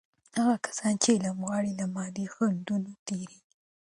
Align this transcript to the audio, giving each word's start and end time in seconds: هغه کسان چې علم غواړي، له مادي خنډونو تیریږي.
هغه 0.37 0.55
کسان 0.65 0.93
چې 1.01 1.09
علم 1.15 1.37
غواړي، 1.45 1.71
له 1.79 1.85
مادي 1.95 2.25
خنډونو 2.33 2.89
تیریږي. 3.05 3.41